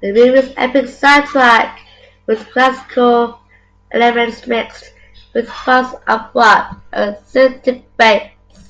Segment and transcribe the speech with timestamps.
[0.00, 1.80] The movie's epic soundtrack
[2.28, 3.40] uses classical
[3.90, 4.92] elements mixed
[5.34, 8.30] with parts of rock and synthetic bass.